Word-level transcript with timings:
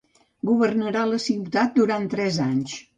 Governarà 0.51 1.05
la 1.11 1.21
ciutat 1.27 1.77
durant 1.79 2.13
tres 2.19 2.45
anys. 2.53 2.79